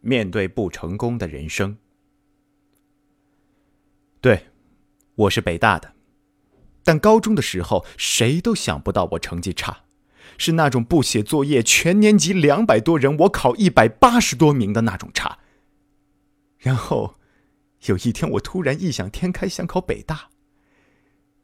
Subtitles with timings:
[0.00, 1.78] 面对不成功的人生。
[4.20, 4.46] 对，
[5.14, 5.94] 我是北大的，
[6.82, 9.84] 但高中的时候谁都想不到我成绩差，
[10.36, 15.38] 是那种不写作业，全年级两百多人我考一百八十多名的那种差。
[16.58, 17.16] 然后，
[17.86, 20.30] 有一天我突然异想天开，想考北大。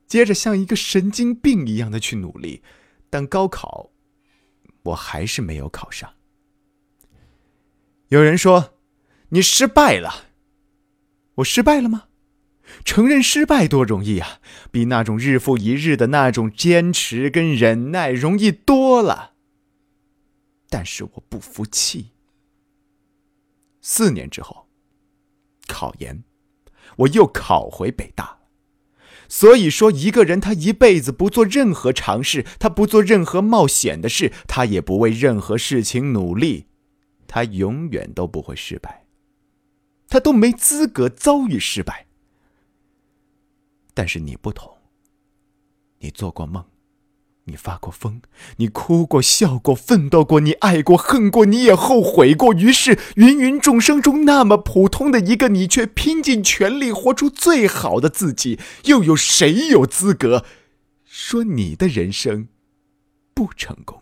[0.06, 2.62] 接着像一个神经病一样的去努力，
[3.08, 3.92] 但高考，
[4.82, 6.12] 我还是没有考上。
[8.12, 8.74] 有人说，
[9.30, 10.26] 你失败了。
[11.36, 12.08] 我失败了吗？
[12.84, 19.32] 承认失败多容易啊，比那种日复一日的那种坚持跟忍耐容易多了。
[20.68, 22.10] 但是我不服气。
[23.80, 24.68] 四年之后，
[25.66, 26.22] 考研，
[26.96, 28.40] 我又考回北大。
[29.26, 36.66] 所以说，一个人他一辈子不做任何尝试，他不做任何冒险的事，他也不为任何事情努力，
[37.34, 39.06] 他永远都不会失败，
[40.06, 42.04] 他都没资格遭遇失败。
[43.94, 44.76] 但是你不同，
[46.00, 46.62] 你做过梦。
[47.44, 48.20] 你发过疯，
[48.58, 52.52] 你哭过、笑过、奋斗过，你爱过、恨过，你也后悔过。
[52.52, 58.60] 于是，芸芸众生中那么普通的一个你，却拼尽全力活出最好的自己。
[58.84, 60.44] 又有谁有资格
[61.02, 62.48] 说你的人生
[63.32, 64.01] 不成功？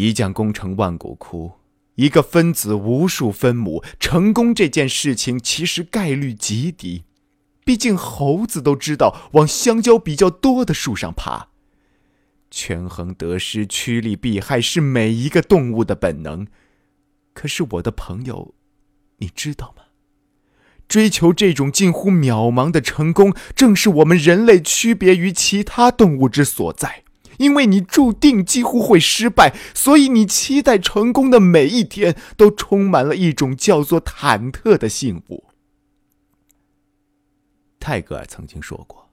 [0.00, 1.52] 一将功成万骨枯，
[1.96, 3.82] 一个分子无数分母。
[3.98, 7.04] 成功这件事情，其实概率极低。
[7.64, 11.48] 毕竟猴子都知道往香蕉比较多的树上爬，
[12.50, 16.46] 权衡得失、趋利避害是每一个动物的本能。
[17.34, 18.54] 可是我的朋友，
[19.18, 19.82] 你知道吗？
[20.88, 27.04] 追求这种近乎渺茫的成功，正是我们人类区别于其他动物之所在。
[27.38, 35.44] 因为你注定几乎会失败，所以你期待成功的每一天都充满了一种叫做忐忑的幸福。
[37.80, 39.10] 泰戈尔曾经说过：“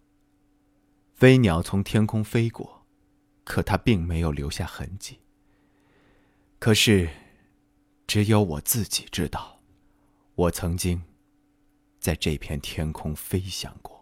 [1.16, 2.86] 飞鸟从天空飞过，
[3.44, 5.20] 可它并没有留下痕迹。
[6.60, 7.10] 可是，
[8.08, 9.60] 只有我自己知道，
[10.34, 11.04] 我曾经
[12.00, 13.95] 在这片天空飞翔过。”